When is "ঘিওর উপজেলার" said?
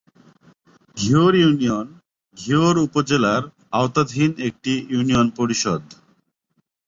2.37-3.43